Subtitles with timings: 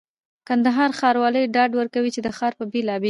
[0.47, 2.99] کندهار ښاروالي ډاډ ورکوي چي د ښار د بېلابېلو